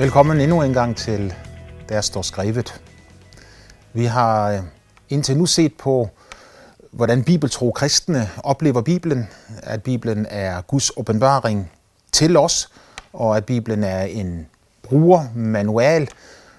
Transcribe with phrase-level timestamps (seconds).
[0.00, 1.34] Velkommen endnu en gang til
[1.88, 2.82] Der står skrevet.
[3.92, 4.60] Vi har øh,
[5.08, 6.08] indtil nu set på,
[6.90, 9.28] hvordan bibeltro kristne oplever Bibelen,
[9.62, 11.70] at Bibelen er Guds åbenbaring
[12.12, 12.68] til os,
[13.12, 14.46] og at Bibelen er en
[14.82, 16.08] brugermanual,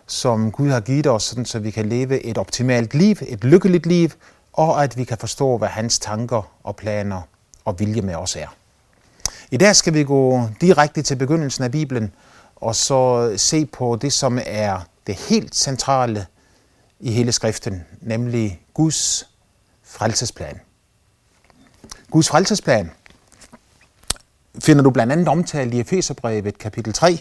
[0.08, 3.86] som Gud har givet os, sådan, så vi kan leve et optimalt liv, et lykkeligt
[3.86, 4.10] liv,
[4.54, 7.22] og at vi kan forstå, hvad hans tanker og planer
[7.66, 8.48] og vilje med os er.
[9.52, 12.14] I dag skal vi gå direkte til begyndelsen af Bibelen,
[12.62, 16.26] og så se på det, som er det helt centrale
[17.00, 19.30] i hele skriften, nemlig Guds
[19.84, 20.60] frelsesplan.
[22.12, 22.92] Guds frelsesplan
[24.60, 27.20] finder du blandt andet omtalt i Efeserbrevet kapitel 3,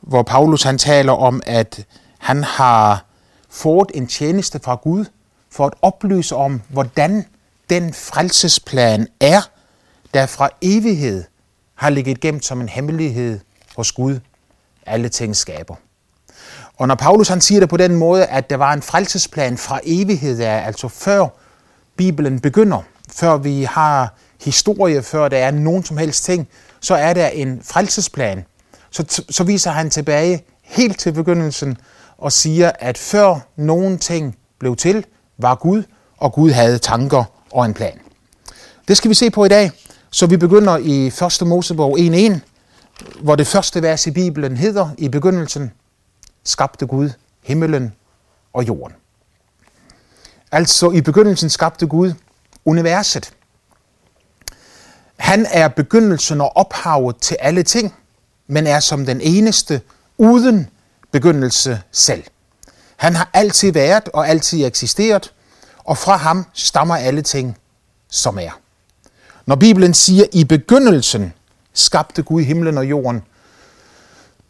[0.00, 1.86] hvor Paulus han taler om, at
[2.18, 3.04] han har
[3.50, 5.04] fået en tjeneste fra Gud
[5.50, 7.24] for at oplyse om, hvordan
[7.70, 9.40] den frelsesplan er,
[10.14, 11.24] der fra evighed
[11.74, 13.40] har ligget gemt som en hemmelighed
[13.76, 14.20] hos Gud,
[14.86, 15.74] alle ting skaber.
[16.76, 19.80] Og når Paulus han siger det på den måde, at der var en frelsesplan fra
[19.84, 21.26] evighed af, altså før
[21.96, 24.14] Bibelen begynder, før vi har
[24.44, 26.48] historie, før der er nogen som helst ting,
[26.80, 28.44] så er der en frelsesplan.
[28.90, 31.78] Så, så viser han tilbage helt til begyndelsen
[32.18, 35.04] og siger, at før nogen ting blev til,
[35.38, 35.82] var Gud,
[36.16, 37.98] og Gud havde tanker og en plan.
[38.88, 39.70] Det skal vi se på i dag.
[40.10, 41.46] Så vi begynder i 1.
[41.46, 42.38] Mosebog 1.1,
[43.20, 45.72] hvor det første vers i Bibelen hedder i begyndelsen,
[46.44, 47.10] skabte Gud
[47.42, 47.94] himmelen
[48.52, 48.96] og jorden.
[50.52, 52.12] Altså i begyndelsen skabte Gud
[52.64, 53.32] universet.
[55.16, 57.94] Han er begyndelsen og ophavet til alle ting,
[58.46, 59.80] men er som den eneste
[60.18, 60.68] uden
[61.12, 62.24] begyndelse selv.
[62.96, 65.32] Han har altid været og altid eksisteret,
[65.84, 67.58] og fra ham stammer alle ting,
[68.10, 68.60] som er.
[69.46, 71.32] Når Bibelen siger, i begyndelsen
[71.76, 73.22] skabte Gud himlen og jorden,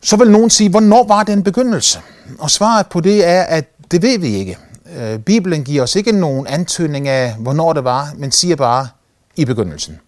[0.00, 2.00] så vil nogen sige, hvornår var den begyndelse?
[2.38, 4.58] Og svaret på det er, at det ved vi ikke.
[4.96, 8.88] Øh, Bibelen giver os ikke nogen antydning af, hvornår det var, men siger bare
[9.36, 10.00] i begyndelsen.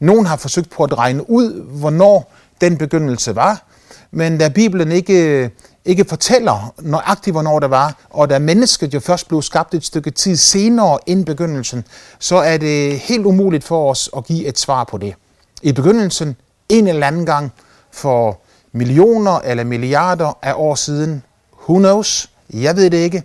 [0.00, 3.64] Nogen har forsøgt på at regne ud, hvornår den begyndelse var,
[4.10, 5.50] men da Bibelen ikke,
[5.84, 10.10] ikke fortæller nøjagtigt, hvornår det var, og da mennesket jo først blev skabt et stykke
[10.10, 11.84] tid senere end begyndelsen,
[12.18, 15.14] så er det helt umuligt for os at give et svar på det.
[15.62, 16.36] I begyndelsen,
[16.68, 17.52] en eller anden gang
[17.90, 18.40] for
[18.72, 21.22] millioner eller milliarder af år siden,
[21.68, 23.22] who knows, jeg ved det ikke,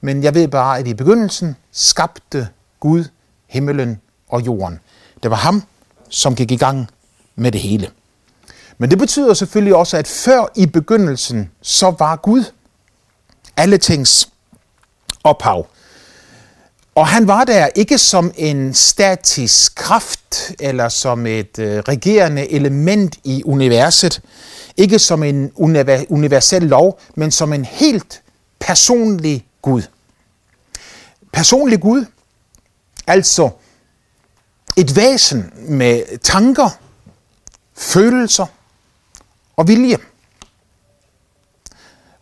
[0.00, 2.48] men jeg ved bare, at i begyndelsen skabte
[2.80, 3.04] Gud
[3.46, 4.80] himmelen og jorden.
[5.22, 5.62] Det var ham,
[6.08, 6.88] som gik i gang
[7.36, 7.90] med det hele.
[8.78, 12.44] Men det betyder selvfølgelig også, at før i begyndelsen, så var Gud
[13.56, 14.28] alle tings
[15.24, 15.66] ophav.
[16.94, 23.18] Og han var der ikke som en statisk kraft eller som et øh, regerende element
[23.24, 24.22] i universet,
[24.76, 25.52] ikke som en
[26.08, 28.22] universel lov, men som en helt
[28.58, 29.82] personlig Gud.
[31.32, 32.04] Personlig Gud,
[33.06, 33.50] altså
[34.76, 36.70] et væsen med tanker,
[37.74, 38.46] følelser
[39.56, 39.96] og vilje.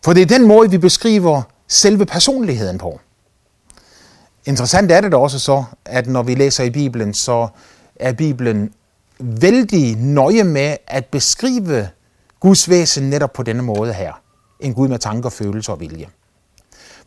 [0.03, 2.99] For det er den måde, vi beskriver selve personligheden på.
[4.45, 7.47] Interessant er det da også så, at når vi læser i Bibelen, så
[7.95, 8.73] er Bibelen
[9.19, 11.89] vældig nøje med at beskrive
[12.39, 14.13] Guds væsen netop på denne måde her.
[14.59, 16.07] En Gud med tanker, følelser og vilje.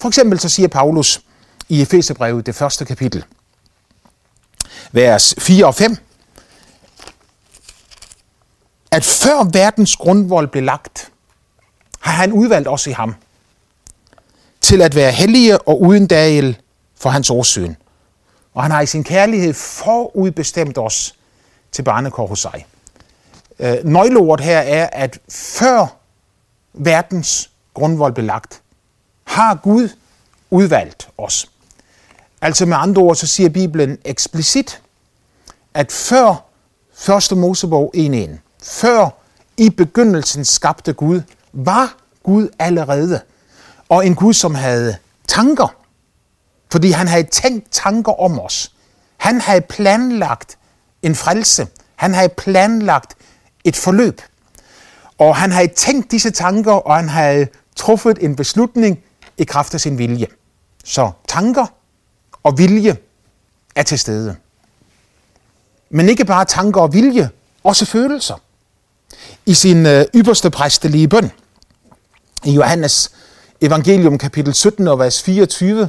[0.01, 1.23] For eksempel så siger Paulus
[1.69, 3.25] i Efeserbrevet, det første kapitel,
[4.93, 5.97] vers 4 og 5,
[8.91, 11.13] at før verdens grundvold blev lagt,
[12.01, 13.15] har han udvalgt os i ham
[14.61, 16.59] til at være hellige og uden dagel
[16.97, 17.75] for hans årsyn.
[18.55, 21.15] Og han har i sin kærlighed forudbestemt os
[21.73, 22.67] til barnekår hos sig.
[23.59, 25.87] Øh, nøgleordet her er, at før
[26.73, 28.63] verdens grundvold blev lagt,
[29.25, 29.89] har Gud
[30.51, 31.51] udvalgt os.
[32.41, 34.83] Altså med andre ord, så siger Bibelen eksplicit,
[35.75, 36.45] at før
[37.33, 37.39] 1.
[37.39, 38.31] Mosebog 1.1,
[38.63, 39.09] før
[39.57, 41.21] i begyndelsen skabte Gud,
[41.53, 43.21] var Gud allerede.
[43.89, 44.97] Og en Gud, som havde
[45.29, 45.75] tanker.
[46.73, 48.73] Fordi han havde tænkt tanker om os.
[49.17, 50.59] Han havde planlagt
[51.03, 51.67] en frelse.
[51.97, 53.15] Han havde planlagt
[53.65, 54.23] et forløb.
[55.19, 57.47] Og han havde tænkt disse tanker, og han havde
[57.77, 58.99] truffet en beslutning
[59.39, 60.27] i kraft af sin vilje.
[60.85, 61.67] Så tanker
[62.43, 62.97] og vilje
[63.75, 64.37] er til stede.
[65.91, 67.31] Men ikke bare tanker og vilje,
[67.65, 68.35] også følelser.
[69.47, 71.31] I sin øh, ypperste præstelige bøn,
[72.45, 73.11] i Johannes
[73.61, 75.89] evangelium kapitel 17 og vers 24,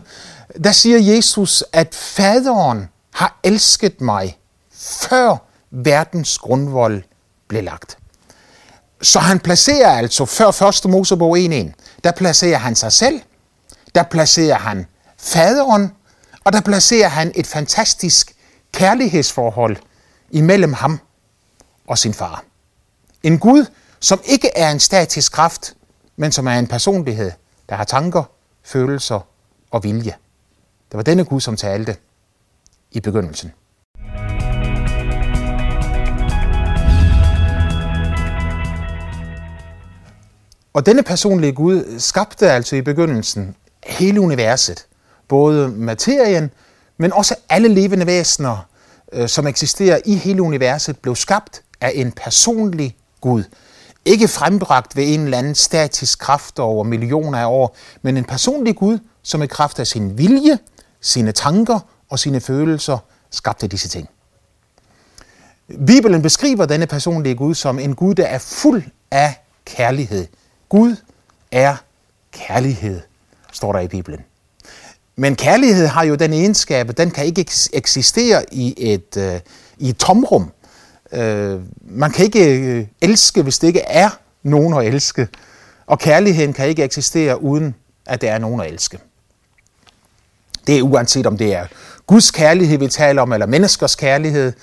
[0.63, 4.37] der siger Jesus, at faderen har elsket mig,
[4.73, 5.37] før
[5.71, 7.03] verdens grundvold
[7.47, 7.97] blev lagt.
[9.01, 11.71] Så han placerer altså før første Mosebog 1.1,
[12.03, 13.21] der placerer han sig selv,
[13.95, 14.85] der placerer han
[15.17, 15.91] faderen,
[16.43, 18.35] og der placerer han et fantastisk
[18.73, 19.77] kærlighedsforhold
[20.31, 20.99] imellem ham
[21.87, 22.43] og sin far.
[23.23, 23.65] En Gud,
[23.99, 25.75] som ikke er en statisk kraft,
[26.15, 27.31] men som er en personlighed,
[27.69, 28.23] der har tanker,
[28.63, 29.19] følelser
[29.71, 30.13] og vilje.
[30.91, 31.95] Det var denne Gud, som talte
[32.91, 33.51] i begyndelsen.
[40.73, 43.55] Og denne personlige Gud skabte altså i begyndelsen
[43.85, 44.85] hele universet.
[45.27, 46.51] Både materien,
[46.97, 48.67] men også alle levende væsener,
[49.13, 53.43] øh, som eksisterer i hele universet, blev skabt af en personlig Gud.
[54.07, 58.75] Ikke frembragt ved en eller anden statisk kraft over millioner af år, men en personlig
[58.75, 60.59] Gud, som i kraft af sin vilje,
[61.01, 62.97] sine tanker og sine følelser
[63.31, 64.09] skabte disse ting.
[65.87, 70.27] Bibelen beskriver denne personlige Gud som en Gud, der er fuld af kærlighed.
[70.69, 70.95] Gud
[71.51, 71.75] er
[72.31, 73.01] kærlighed,
[73.51, 74.19] står der i Bibelen.
[75.15, 79.39] Men kærlighed har jo den egenskab, at den kan ikke eksistere i et, øh,
[79.77, 80.51] i et tomrum.
[81.11, 84.09] Øh, man kan ikke øh, elske, hvis det ikke er
[84.43, 85.27] nogen at elske.
[85.87, 87.75] Og kærligheden kan ikke eksistere uden,
[88.05, 88.99] at der er nogen at elske.
[90.67, 91.65] Det er uanset om det er
[92.07, 94.53] Guds kærlighed, vi taler om, eller menneskers kærlighed.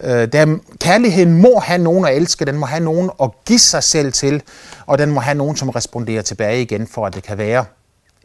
[0.00, 3.82] Øh, der, kærligheden må have nogen at elske, den må have nogen at give sig
[3.82, 4.42] selv til,
[4.86, 7.64] og den må have nogen, som responderer tilbage igen, for at det kan være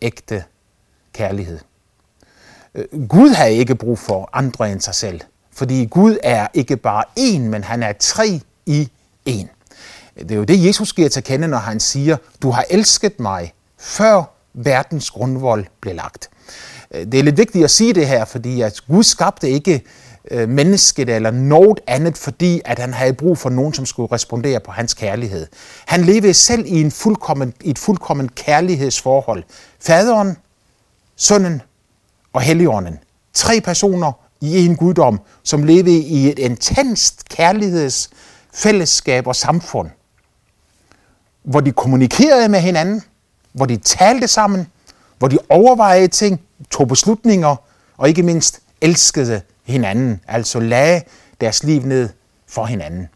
[0.01, 0.43] ægte
[1.13, 1.59] kærlighed.
[2.75, 5.21] Øh, Gud har ikke brug for andre end sig selv,
[5.55, 8.89] fordi Gud er ikke bare én, men han er tre i
[9.29, 9.47] én.
[10.19, 13.53] Det er jo det, Jesus giver til kende, når han siger, du har elsket mig,
[13.77, 14.23] før
[14.53, 16.29] verdens grundvold blev lagt.
[16.93, 19.83] Det er lidt vigtigt at sige det her, fordi at Gud skabte ikke
[20.31, 24.59] øh, mennesket eller noget andet, fordi at han havde brug for nogen, som skulle respondere
[24.59, 25.47] på hans kærlighed.
[25.85, 29.43] Han levede selv i, en fuldkommen, i et fuldkommen kærlighedsforhold.
[29.79, 30.37] Faderen,
[31.15, 31.61] sønnen
[32.33, 32.99] og helligånden.
[33.33, 34.11] Tre personer
[34.43, 39.89] i en guddom, som levede i et intenst kærlighedsfællesskab og samfund,
[41.43, 43.01] hvor de kommunikerede med hinanden,
[43.53, 44.67] hvor de talte sammen,
[45.19, 46.41] hvor de overvejede ting,
[46.71, 47.55] tog beslutninger
[47.97, 51.01] og ikke mindst elskede hinanden, altså lagde
[51.41, 52.09] deres liv ned
[52.47, 53.07] for hinanden.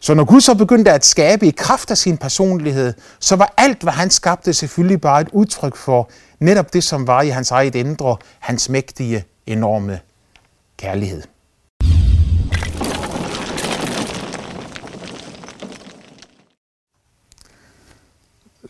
[0.00, 3.82] Så når Gud så begyndte at skabe i kraft af sin personlighed, så var alt,
[3.82, 6.10] hvad han skabte, selvfølgelig bare et udtryk for
[6.40, 10.00] netop det, som var i hans eget indre, hans mægtige, enorme
[10.78, 11.22] kærlighed.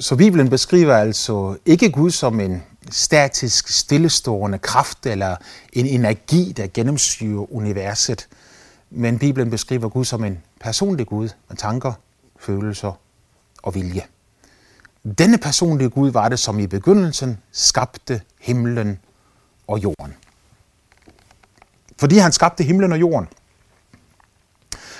[0.01, 5.37] Så Bibelen beskriver altså ikke Gud som en statisk, stillestående kraft eller
[5.73, 8.29] en energi, der gennemsyrer universet.
[8.91, 11.93] Men Bibelen beskriver Gud som en personlig Gud med tanker,
[12.41, 12.93] følelser
[13.63, 14.03] og vilje.
[15.19, 18.99] Denne personlige Gud var det, som i begyndelsen skabte himlen
[19.67, 20.15] og jorden.
[21.99, 23.29] Fordi han skabte himlen og jorden,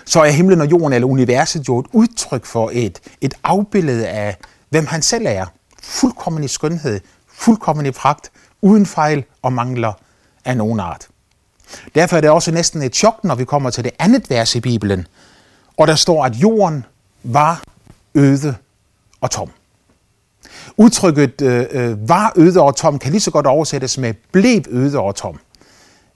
[0.05, 4.37] så er himlen og jorden eller universet jo et udtryk for et, et afbillede af,
[4.71, 5.47] hvem han selv er.
[5.83, 7.01] Fuldkommen i skønhed,
[7.33, 8.31] fuldkommen i pragt,
[8.63, 9.93] uden fejl og mangler
[10.45, 11.09] af nogen art.
[11.95, 14.61] Derfor er det også næsten et chok, når vi kommer til det andet vers i
[14.61, 15.07] Bibelen,
[15.77, 16.85] og der står, at jorden
[17.23, 17.63] var
[18.15, 18.55] øde
[19.21, 19.51] og tom.
[20.77, 24.99] Udtrykket øh, øh var øde og tom kan lige så godt oversættes med blev øde
[24.99, 25.41] og tom.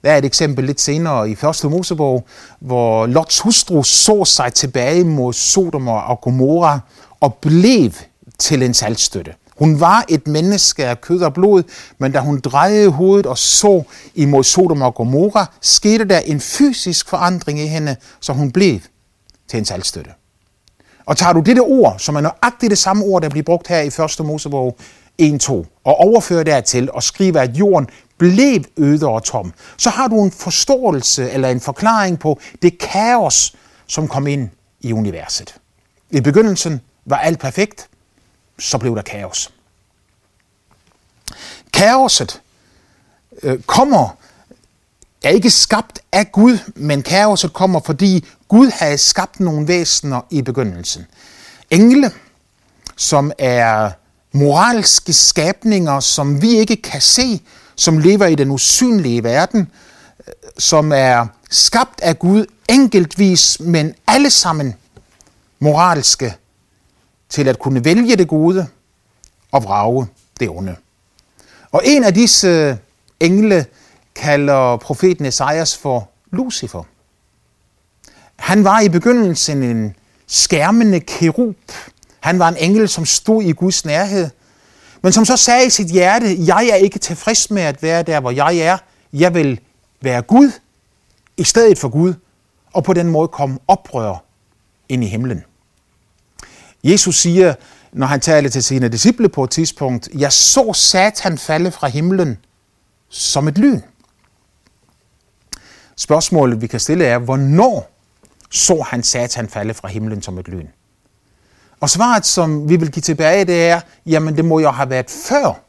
[0.03, 1.71] Der er et eksempel lidt senere i 1.
[1.71, 2.25] Mosebog,
[2.59, 6.79] hvor Lots hustru så sig tilbage mod Sodom og Gomorra
[7.19, 7.91] og blev
[8.39, 9.33] til en saltstøtte.
[9.57, 11.63] Hun var et menneske af kød og blod,
[11.97, 13.83] men da hun drejede hovedet og så
[14.15, 18.79] imod Sodom og Gomorra, skete der en fysisk forandring i hende, så hun blev
[19.47, 20.11] til en saltstøtte.
[21.05, 23.79] Og tager du dette ord, som er nøjagtigt det samme ord, der bliver brugt her
[23.79, 23.87] i
[24.19, 24.25] 1.
[24.25, 24.77] Mosebog
[25.21, 25.51] 1-2,
[25.83, 27.87] og overfører dertil og skriver, at jorden
[28.23, 33.55] blev øde og tom, så har du en forståelse eller en forklaring på det kaos,
[33.87, 34.49] som kom ind
[34.81, 35.55] i universet.
[36.11, 37.87] I begyndelsen var alt perfekt,
[38.59, 39.51] så blev der kaos.
[41.73, 42.41] Kaoset
[43.43, 44.17] øh, kommer,
[45.23, 50.41] er ikke skabt af Gud, men kaoset kommer, fordi Gud havde skabt nogle væsener i
[50.41, 51.05] begyndelsen.
[51.69, 52.11] Engle,
[52.95, 53.91] som er
[54.31, 57.41] moralske skabninger, som vi ikke kan se,
[57.75, 59.71] som lever i den usynlige verden,
[60.27, 64.75] øh, som er skabt af Gud enkeltvis, men alle sammen
[65.59, 66.35] moralske
[67.29, 68.67] til at kunne vælge det gode
[69.51, 70.07] og vrage
[70.39, 70.75] det onde.
[71.71, 72.75] Og en af disse øh,
[73.19, 73.65] engle
[74.15, 76.83] kalder profeten Esajas for Lucifer.
[78.35, 79.95] Han var i begyndelsen en
[80.27, 81.55] skærmende kerub,
[82.19, 84.29] Han var en engel, som stod i Guds nærhed,
[85.03, 88.19] men som så sagde i sit hjerte, jeg er ikke tilfreds med at være der,
[88.19, 88.77] hvor jeg er.
[89.13, 89.59] Jeg vil
[90.01, 90.51] være Gud
[91.37, 92.13] i stedet for Gud,
[92.73, 94.23] og på den måde komme oprør
[94.89, 95.43] ind i himlen.
[96.83, 97.53] Jesus siger,
[97.91, 102.37] når han taler til sine disciple på et tidspunkt, jeg så Satan falde fra himlen
[103.09, 103.79] som et lyn.
[105.95, 107.91] Spørgsmålet, vi kan stille, er, hvornår
[108.49, 110.67] så han Satan falde fra himlen som et lyn?
[111.83, 115.09] Og svaret, som vi vil give tilbage, det er, jamen det må jo have været
[115.09, 115.59] før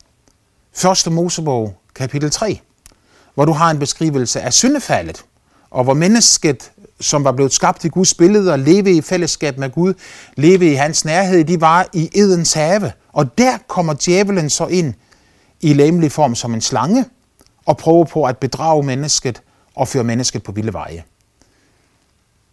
[1.07, 1.13] 1.
[1.13, 2.61] Mosebog, kapitel 3,
[3.35, 5.25] hvor du har en beskrivelse af syndefaldet,
[5.71, 9.71] og hvor mennesket, som var blevet skabt i Guds billede og leve i fællesskab med
[9.71, 9.95] Gud,
[10.37, 12.93] leve i hans nærhed, de var i Edens have.
[13.13, 14.95] Og der kommer djævelen så ind
[15.61, 17.05] i læmelig form som en slange,
[17.67, 19.43] og prøver på at bedrage mennesket
[19.75, 21.05] og føre mennesket på vilde veje.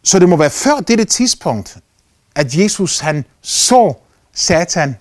[0.04, 1.78] Så det må være før dette tidspunkt,
[2.36, 3.94] at Jesus han så
[4.34, 4.96] Satan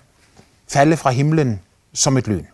[0.67, 1.59] falde fra himlen
[1.93, 2.45] som et lyn.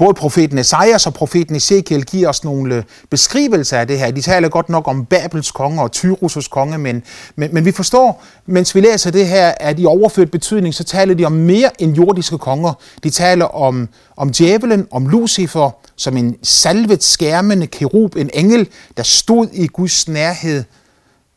[0.00, 4.10] Både profeten Esajas og profeten Ezekiel giver os nogle øh, beskrivelser af det her.
[4.10, 7.02] De taler godt nok om Babels konge og Tyrus' konge, men,
[7.36, 11.14] men, men vi forstår, mens vi læser det her, at i overført betydning, så taler
[11.14, 12.72] de om mere end jordiske konger.
[13.02, 19.02] De taler om, om djævelen, om Lucifer, som en salvet skærmende kerub, en engel, der
[19.02, 20.64] stod i Guds nærhed,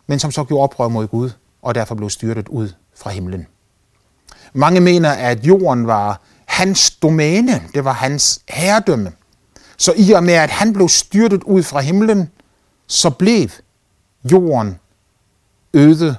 [0.08, 1.30] men som så gjorde oprør mod Gud,
[1.64, 3.48] og derfor blev styrtet ud fra himlen.
[4.54, 9.12] Mange mener, at jorden var hans domæne, det var hans herredømme.
[9.78, 12.30] Så i og med, at han blev styrtet ud fra himlen,
[12.88, 13.50] så blev
[14.32, 14.80] jorden
[15.74, 16.16] øde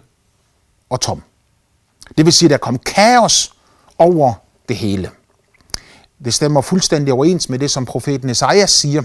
[0.90, 1.22] og tom.
[2.16, 3.54] Det vil sige, at der kom kaos
[3.98, 4.32] over
[4.68, 5.10] det hele.
[6.24, 9.02] Det stemmer fuldstændig overens med det, som profeten Esajas siger,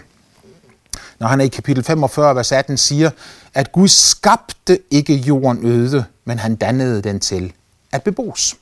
[1.20, 3.12] når han i kapitel 45, vers 18 siger,
[3.54, 7.54] at Gud skabte ikke jorden øde, men han dannede den til
[7.92, 8.56] at bebos.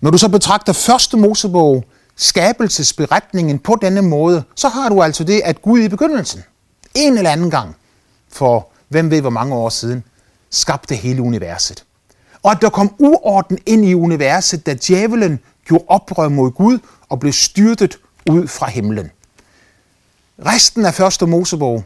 [0.00, 1.84] Når du så betragter første Mosebog,
[2.16, 6.42] skabelsesberetningen på denne måde, så har du altså det, at Gud i begyndelsen,
[6.94, 7.76] en eller anden gang,
[8.32, 10.04] for hvem ved hvor mange år siden,
[10.50, 11.84] skabte hele universet.
[12.42, 16.78] Og at der kom uorden ind i universet, da djævelen gjorde oprør mod Gud
[17.08, 17.98] og blev styrtet
[18.30, 19.10] ud fra himlen.
[20.46, 21.84] Resten af første Mosebog,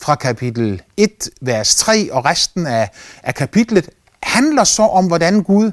[0.00, 2.90] fra kapitel 1, vers 3, og resten af,
[3.22, 3.88] af kapitlet,
[4.26, 5.72] handler så om, hvordan Gud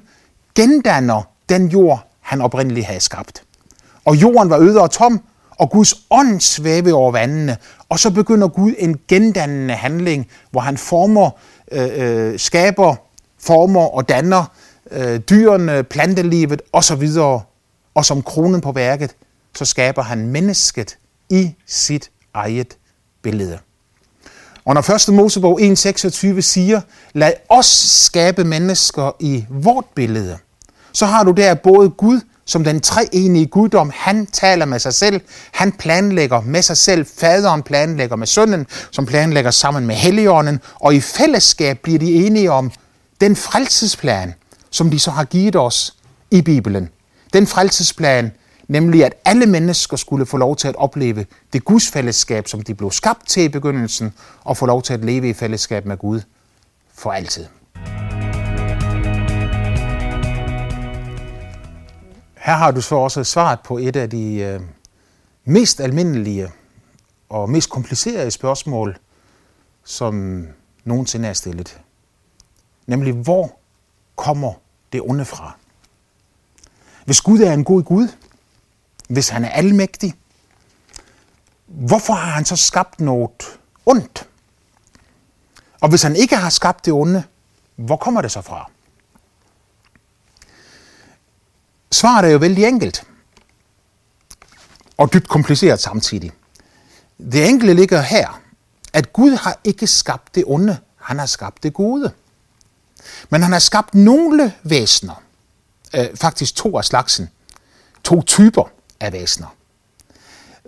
[0.55, 3.43] gendanner den jord, han oprindeligt havde skabt.
[4.05, 7.57] Og jorden var øde og tom, og Guds ånd svævede over vandene.
[7.89, 11.29] Og så begynder Gud en gendannende handling, hvor han former,
[11.72, 12.95] øh, øh, skaber,
[13.39, 14.45] former og danner
[14.91, 17.07] øh, dyrene, plantelivet osv.
[17.95, 19.15] Og som kronen på værket,
[19.55, 20.98] så skaber han mennesket
[21.29, 22.77] i sit eget
[23.22, 23.60] billede.
[24.65, 25.13] Og når 1.
[25.13, 26.82] Mosebog 1.26 siger,
[27.13, 27.65] lad os
[28.05, 30.38] skabe mennesker i vort billede,
[30.93, 35.22] så har du der både Gud som den treenige guddom, han taler med sig selv,
[35.51, 40.96] han planlægger med sig selv, faderen planlægger med sønnen, som planlægger sammen med helligånden, og
[40.96, 42.72] i fællesskab bliver de enige om
[43.22, 44.34] den frelsesplan,
[44.70, 45.96] som de så har givet os
[46.32, 46.89] i Bibelen.
[47.34, 48.32] Den frelsesplan,
[48.67, 52.91] nemlig at alle mennesker skulle få lov til at opleve det gudsfællesskab, som de blev
[52.91, 56.22] skabt til i begyndelsen, og få lov til at leve i fællesskab med Gud
[56.93, 57.46] for altid.
[62.36, 64.62] Her har du så også svaret på et af de øh,
[65.46, 66.51] mest almindelige
[67.29, 68.98] og mest komplicerede spørgsmål,
[69.84, 70.46] som
[70.84, 71.79] nogensinde er stillet.
[72.88, 73.60] Nemlig, hvor
[74.15, 74.53] kommer
[74.93, 75.58] det onde fra?
[77.05, 78.08] Hvis Gud er en god Gud,
[79.10, 80.13] hvis han er almægtig,
[81.65, 84.27] hvorfor har han så skabt noget ondt?
[85.81, 87.24] Og hvis han ikke har skabt det onde,
[87.75, 88.69] hvor kommer det så fra?
[91.91, 93.03] Svaret er jo vældig enkelt.
[94.98, 96.31] Og dybt kompliceret samtidig.
[97.31, 98.41] Det enkle ligger her,
[98.93, 102.12] at Gud har ikke skabt det onde, han har skabt det gode.
[103.29, 105.24] Men han har skabt nogle væsener,
[105.95, 107.29] øh, faktisk to af slagsen,
[108.03, 108.69] to typer
[109.03, 109.55] af væsener,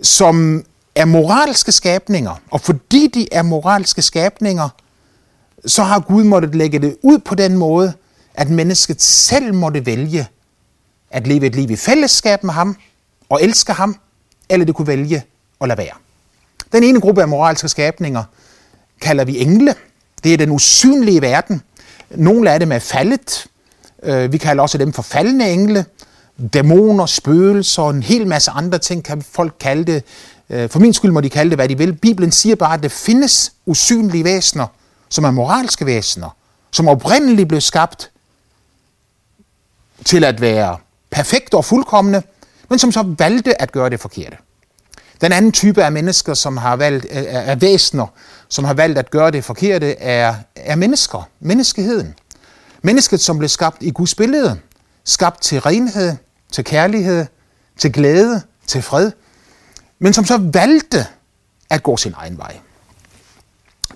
[0.02, 0.64] som
[0.94, 4.68] er moralske skabninger, og fordi de er moralske skabninger,
[5.66, 7.92] så har Gud måttet lægge det ud på den måde,
[8.34, 10.28] at mennesket selv måtte vælge,
[11.10, 12.76] at leve et liv i fællesskab med ham
[13.28, 13.96] og elske ham,
[14.48, 15.22] eller det kunne vælge
[15.60, 15.94] at lade være.
[16.72, 18.24] Den ene gruppe af moralske skabninger
[19.00, 19.74] kalder vi engle.
[20.24, 21.62] Det er den usynlige verden.
[22.10, 23.46] Nogle af dem er faldet.
[24.02, 25.84] Øh, vi kalder også dem for faldende engle.
[26.52, 30.04] Dæmoner, spøgelser og en hel masse andre ting kan folk kalde det.
[30.50, 31.92] Øh, for min skyld må de kalde det, hvad de vil.
[31.92, 34.66] Bibelen siger bare, at der findes usynlige væsener,
[35.08, 36.36] som er moralske væsener,
[36.70, 38.10] som oprindeligt blev skabt
[40.04, 40.76] til at være
[41.10, 42.22] perfekte og fuldkommende,
[42.68, 44.36] men som så valgte at gøre det forkerte.
[45.20, 48.06] Den anden type af mennesker, som har valgt, øh, er væsener,
[48.48, 52.14] som har valgt at gøre det forkerte, er, er mennesker, menneskeheden.
[52.82, 54.58] Mennesket, som blev skabt i Guds billede,
[55.04, 56.16] skabt til renhed,
[56.52, 57.26] til kærlighed,
[57.78, 59.12] til glæde, til fred,
[59.98, 61.06] men som så valgte
[61.70, 62.56] at gå sin egen vej.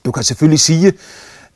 [0.05, 0.93] Du kan selvfølgelig sige,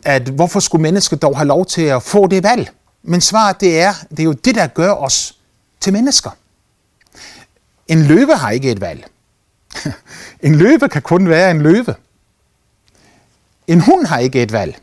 [0.05, 2.71] at hvorfor skulle mennesket dog have lov til at få det valg?
[3.03, 5.39] Men svaret det er, det er jo det, der gør os
[5.81, 6.31] til mennesker.
[7.89, 9.07] En løve har ikke et valg.
[10.41, 11.95] En løve kan kun være en løve.
[13.67, 14.79] En hund har ikke et valg.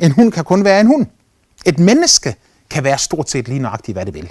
[0.00, 1.06] En hund kan kun være en hund.
[1.66, 2.36] Et menneske
[2.70, 4.30] kan være stort set lige nøjagtigt, hvad det vil.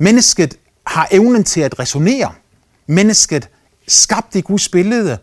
[0.00, 2.32] Mennesket har evnen til at resonere.
[2.86, 3.48] Mennesket,
[3.88, 5.18] skabt i Guds billede,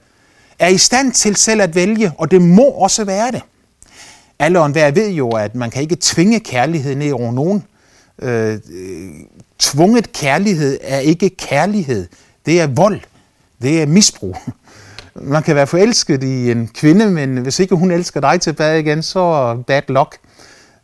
[0.59, 3.41] er i stand til selv at vælge, og det må også være det.
[4.39, 7.63] Alle og enhver ved jo, at man kan ikke tvinge kærlighed ned over nogen.
[8.21, 9.09] Øh, øh
[9.59, 12.07] tvunget kærlighed er ikke kærlighed.
[12.45, 12.99] Det er vold.
[13.61, 14.37] Det er misbrug.
[15.15, 19.03] Man kan være forelsket i en kvinde, men hvis ikke hun elsker dig tilbage igen,
[19.03, 20.17] så bad luck.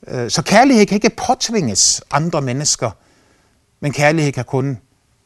[0.08, 2.92] Øh, så kærlighed kan ikke påtvinges andre mennesker,
[3.84, 4.78] men kærlighed kan kun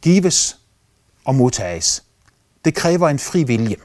[0.02, 0.58] gives
[1.26, 2.04] og modtages.
[2.66, 3.76] Det kræver en fri vilje.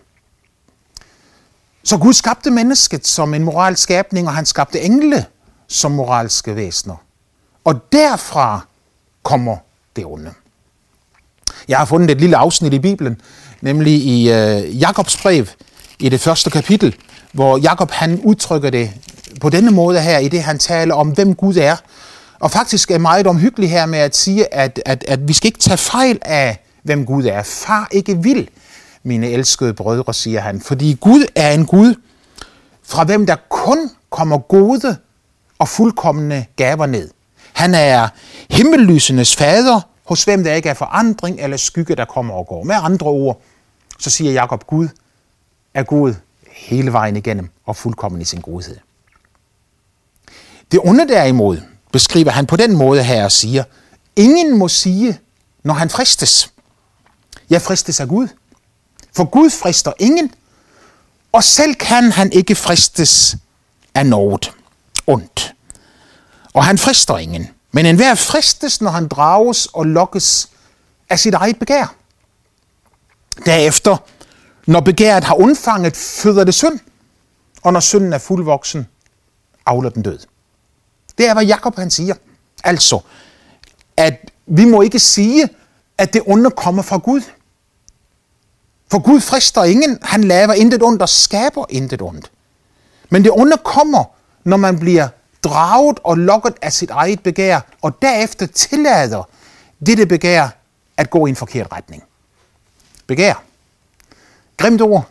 [1.84, 5.26] Så Gud skabte mennesket som en moralsk skabning, og han skabte engle
[5.68, 6.96] som moralske væsener.
[7.64, 8.60] Og derfra
[9.22, 9.56] kommer
[9.96, 10.32] det onde.
[11.68, 13.20] Jeg har fundet et lille afsnit i Bibelen,
[13.60, 15.46] nemlig i øh, Jakobs brev,
[15.98, 16.96] i det første kapitel,
[17.32, 18.90] hvor Jakob han udtrykker det
[19.40, 21.76] på denne måde her, i det han taler om, hvem Gud er.
[22.42, 25.58] Og faktisk er meget omhyggelig her med at sige, at, at, at vi skal ikke
[25.58, 27.42] tage fejl af, hvem Gud er.
[27.42, 28.48] Far ikke vil,
[29.02, 30.60] mine elskede brødre, siger han.
[30.60, 31.94] Fordi Gud er en Gud,
[32.82, 34.96] fra hvem der kun kommer gode
[35.58, 37.10] og fuldkommende gaver ned.
[37.52, 38.08] Han er
[38.50, 42.64] himmellysenes fader, hos hvem der ikke er forandring eller skygge, der kommer og går.
[42.64, 43.40] Med andre ord,
[43.98, 44.88] så siger Jakob, Gud
[45.74, 46.14] er god
[46.52, 48.76] hele vejen igennem og fuldkommen i sin godhed.
[50.72, 51.60] Det onde derimod
[51.92, 53.64] beskriver han på den måde her og siger,
[54.16, 55.20] ingen må sige,
[55.64, 56.50] når han fristes.
[57.50, 58.28] Jeg fristes af Gud.
[59.16, 60.34] For Gud frister ingen,
[61.32, 63.36] og selv kan han ikke fristes
[63.94, 64.52] af noget
[65.06, 65.54] ondt.
[66.54, 67.48] Og han frister ingen.
[67.72, 70.48] Men enhver fristes, når han drages og lokkes
[71.10, 71.94] af sit eget begær.
[73.46, 73.96] Derefter,
[74.66, 76.78] når begæret har undfanget, føder det synd,
[77.62, 78.86] og når synden er fuldvoksen,
[79.66, 80.18] afler den død.
[81.18, 82.14] Det er, hvad Jakob han siger.
[82.64, 83.00] Altså,
[83.96, 85.48] at vi må ikke sige,
[85.98, 87.20] at det onde kommer fra Gud.
[88.90, 92.30] For Gud frister ingen, han laver intet ondt og skaber intet ondt.
[93.10, 94.04] Men det onde kommer,
[94.44, 95.08] når man bliver
[95.42, 99.28] draget og lokket af sit eget begær, og derefter tillader
[99.86, 100.48] dette begær
[100.96, 102.02] at gå i en forkert retning.
[103.06, 103.44] Begær.
[104.56, 105.08] Grimt ord.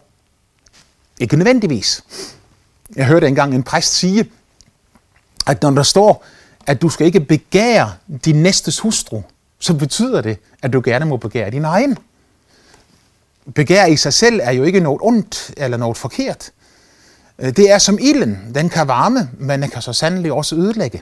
[1.19, 2.03] Ikke nødvendigvis.
[2.95, 4.31] Jeg hørte engang en præst sige,
[5.47, 6.25] at når der står,
[6.67, 7.93] at du skal ikke begære
[8.25, 9.21] din næstes hustru,
[9.59, 11.97] så betyder det, at du gerne må begære din egen.
[13.55, 16.51] Begær i sig selv er jo ikke noget ondt eller noget forkert.
[17.39, 18.51] Øh, det er som ilden.
[18.55, 21.01] Den kan varme, men den kan så sandelig også ødelægge.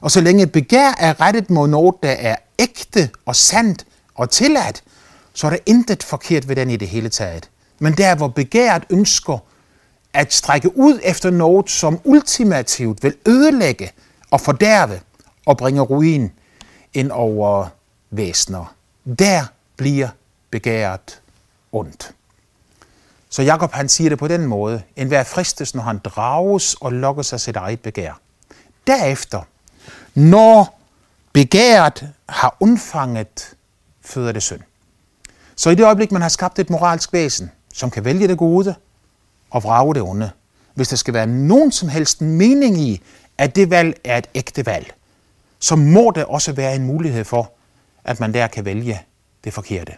[0.00, 4.82] Og så længe begær er rettet mod noget, der er ægte og sandt og tilladt,
[5.34, 7.48] så er der intet forkert ved den i det hele taget.
[7.78, 9.38] Men der, hvor begæret ønsker
[10.14, 13.90] at strække ud efter noget, som ultimativt vil ødelægge
[14.30, 15.00] og fordærve
[15.46, 16.32] og bringe ruin
[16.94, 17.68] ind over
[18.10, 18.74] væsener,
[19.18, 19.44] der
[19.76, 20.08] bliver
[20.50, 21.20] begæret
[21.72, 22.14] ondt.
[23.28, 26.92] Så Jakob han siger det på den måde, en hver fristes, når han drages og
[26.92, 28.20] lokker sig sit eget begær.
[28.86, 29.42] Derefter,
[30.14, 30.80] når
[31.32, 33.54] begæret har undfanget,
[34.00, 34.60] føder det synd.
[35.56, 38.74] Så i det øjeblik, man har skabt et moralsk væsen, som kan vælge det gode
[39.52, 40.30] og vrage det onde,
[40.74, 43.02] hvis der skal være nogen som helst mening i,
[43.38, 44.94] at det valg er et ægte valg,
[45.58, 47.52] så må der også være en mulighed for,
[48.04, 49.00] at man der kan vælge
[49.44, 49.92] det forkerte.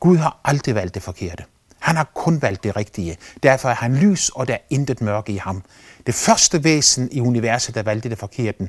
[0.00, 1.44] Gud har aldrig valgt det forkerte.
[1.78, 3.16] Han har kun valgt det rigtige.
[3.42, 5.62] Derfor er han lys, og der er intet mørke i ham.
[6.06, 8.68] Det første væsen i universet, der valgte det forkerte,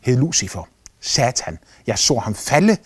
[0.00, 0.68] hed Lucifer,
[1.00, 1.58] Satan.
[1.86, 2.76] Jeg så ham falde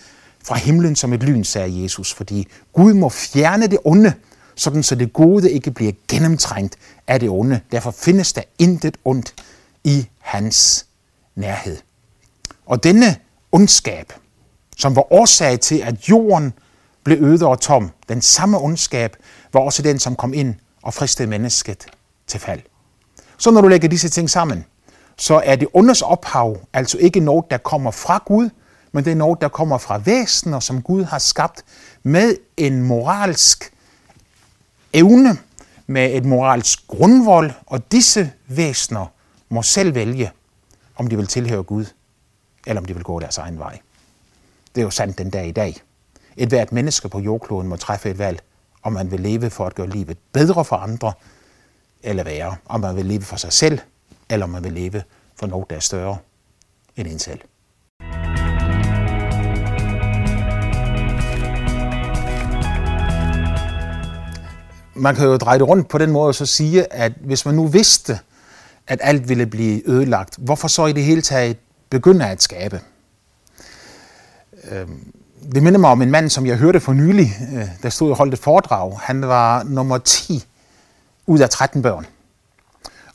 [0.45, 4.15] fra himlen som et lyn, sagde Jesus, fordi Gud må fjerne det onde,
[4.55, 7.61] sådan så det gode ikke bliver gennemtrængt af det onde.
[7.73, 9.35] Derfor findes der intet ondt
[9.85, 10.87] i hans
[11.35, 11.79] nærhed.
[12.67, 13.17] Og denne
[13.53, 14.13] ondskab,
[14.77, 16.53] som var årsag til, at jorden
[17.05, 17.91] blev øde og tom.
[18.09, 19.17] Den samme ondskab
[19.53, 21.87] var også den, som kom ind og fristede mennesket
[22.27, 22.61] til fald.
[23.39, 24.65] Så når du lægger disse ting sammen,
[25.17, 28.51] så er det onders ophav altså ikke noget, der kommer fra Gud,
[28.93, 31.65] men det er noget, der kommer fra væsener, som Gud har skabt
[32.03, 33.73] med en moralsk
[34.93, 35.39] evne,
[35.87, 39.07] med et moralsk grundvold, og disse væsener
[39.49, 40.31] må selv vælge,
[40.97, 41.85] om de vil tilhøre Gud,
[42.67, 43.79] eller om de vil gå deres egen vej.
[44.75, 45.77] Det er jo sandt den dag i dag.
[46.37, 48.43] Et hvert menneske på jordkloden må træffe et valg,
[48.83, 51.13] om man vil leve for at gøre livet bedre for andre,
[52.03, 52.57] eller værre.
[52.67, 53.79] Om man vil leve for sig selv,
[54.31, 55.03] eller om man vil leve
[55.37, 56.19] for noget, der er større
[56.97, 57.41] end en selv.
[65.03, 67.55] Man kan jo dreje det rundt på den måde og så sige, at hvis man
[67.55, 68.19] nu vidste,
[68.87, 71.57] at alt ville blive ødelagt, hvorfor så i det hele taget
[71.91, 72.81] begynde at skabe?
[74.71, 75.13] Øhm,
[75.55, 78.17] det minder mig om en mand, som jeg hørte for nylig, øh, der stod og
[78.17, 78.99] holdt et foredrag.
[79.03, 80.45] Han var nummer 10
[81.27, 82.07] ud af 13 børn.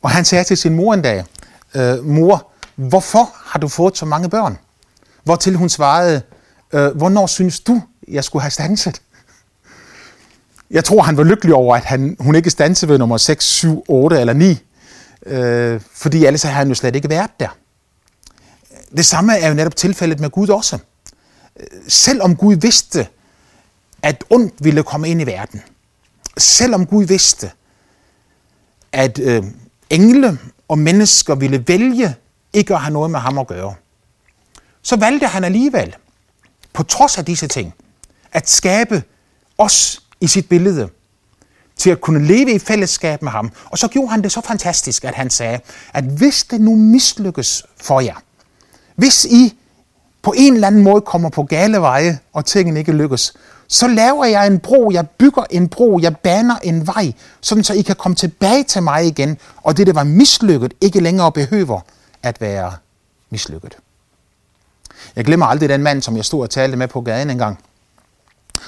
[0.02, 1.26] Og han sagde til sin mor en dag,
[1.76, 4.58] øh, mor, hvorfor har du fået så mange børn?
[5.24, 6.22] Hvortil hun svarede,
[6.74, 9.02] øh, hvornår synes du, jeg skulle have stanset?
[10.72, 13.86] Jeg tror, han var lykkelig over, at han, hun ikke stansede ved nummer 6, 7,
[13.88, 14.58] 8 eller 9.
[15.26, 17.58] Øh, fordi ellers havde han jo slet ikke været der.
[18.98, 20.78] Det samme er jo netop tilfældet med Gud også.
[21.60, 23.08] Øh, Selvom Gud vidste,
[24.02, 25.62] at ondt ville komme ind i verden.
[26.38, 27.52] Selvom Gud vidste,
[28.92, 29.44] at øh,
[29.90, 32.16] engle og mennesker ville vælge
[32.54, 33.76] ikke at have noget med ham at gøre.
[34.82, 35.96] Så valgte han alligevel,
[36.74, 37.74] på trods af disse ting,
[38.32, 39.04] at skabe
[39.58, 40.90] os i sit billede,
[41.78, 43.52] til at kunne leve i fællesskab med ham.
[43.66, 45.60] Og så gjorde han det så fantastisk, at han sagde,
[45.94, 48.16] at hvis det nu mislykkes for jer,
[48.96, 49.58] hvis I
[50.22, 53.34] på en eller anden måde kommer på gale veje, og tingene ikke lykkes,
[53.68, 57.74] så laver jeg en bro, jeg bygger en bro, jeg baner en vej, sådan så
[57.74, 61.80] I kan komme tilbage til mig igen, og det, der var mislykket, ikke længere behøver
[62.24, 62.74] at være
[63.30, 63.78] mislykket.
[65.16, 67.60] Jeg glemmer aldrig den mand, som jeg stod og talte med på gaden engang,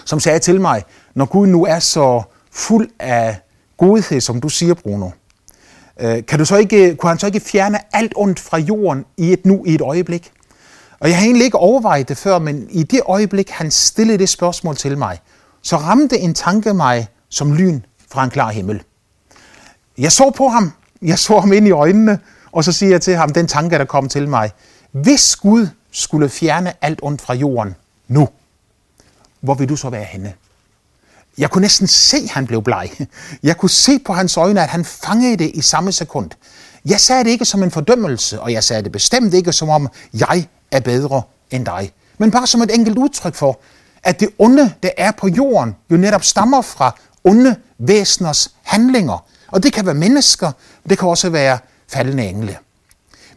[0.06, 0.84] som sagde til mig,
[1.16, 2.22] når Gud nu er så
[2.52, 3.40] fuld af
[3.78, 5.10] godhed, som du siger, Bruno,
[6.00, 9.34] øh, kan du så ikke, kunne han så ikke fjerne alt ondt fra jorden i
[9.34, 10.32] et nu, i et øjeblik?
[11.00, 14.30] Og jeg har egentlig ikke overvejet det før, men i det øjeblik, han stillede det
[14.30, 15.20] spørgsmål til mig,
[15.62, 18.84] så ramte en tanke mig som lyn fra en klar himmel.
[19.98, 22.20] Jeg så på ham, jeg så ham ind i øjnene,
[22.52, 24.52] og så siger jeg til ham den tanke, der kom til mig.
[24.92, 27.76] Hvis Gud skulle fjerne alt ondt fra jorden
[28.08, 28.30] nu,
[29.42, 30.34] hvor vil du så være henne?
[31.38, 32.90] Jeg kunne næsten se, at han blev bleg.
[33.44, 36.30] Jeg kunne se på hans øjne, at han fangede det i samme sekund.
[36.86, 39.88] Jeg sagde det ikke som en fordømmelse, og jeg sagde det bestemt ikke som om,
[40.14, 41.22] jeg er bedre
[41.52, 41.92] end dig.
[42.18, 43.60] Men bare som et enkelt udtryk for,
[44.04, 49.26] at det onde, der er på jorden, jo netop stammer fra onde væseners handlinger.
[49.48, 50.52] Og det kan være mennesker,
[50.90, 52.58] det kan også være faldende engle.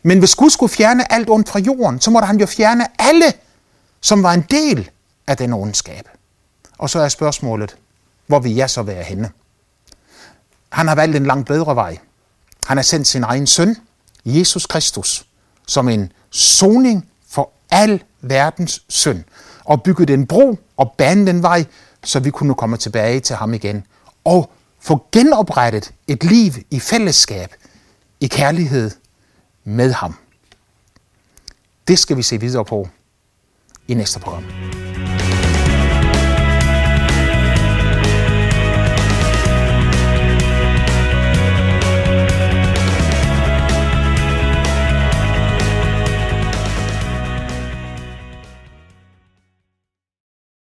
[0.03, 3.33] Men hvis Gud skulle fjerne alt ondt fra jorden, så måtte han jo fjerne alle,
[4.01, 4.91] som var en del
[5.27, 6.09] af den ondskab.
[6.79, 7.77] Og så er spørgsmålet,
[8.27, 9.31] hvor vil jeg så være henne?
[10.69, 11.99] Han har valgt en langt bedre vej.
[12.67, 13.77] Han har sendt sin egen søn,
[14.25, 15.27] Jesus Kristus,
[15.67, 19.25] som en soning for al verdens synd,
[19.65, 21.65] og bygget en bro og banet den vej,
[22.05, 23.87] så vi kunne komme tilbage til ham igen,
[24.25, 27.55] og få genoprettet et liv i fællesskab,
[28.21, 28.91] i kærlighed
[29.65, 30.17] med ham.
[31.89, 32.89] Det skal vi se videre på
[33.89, 34.45] i næste program.